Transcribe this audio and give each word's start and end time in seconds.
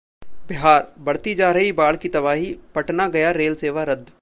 बिहारः 0.47 0.87
बढ़ती 0.99 1.35
जा 1.35 1.51
रही 1.51 1.71
बाढ़ 1.71 1.95
की 1.95 2.09
तबाही, 2.09 2.57
पटना-गया 2.75 3.31
रेल 3.31 3.55
सेवा 3.55 3.83
रद्द 3.83 4.09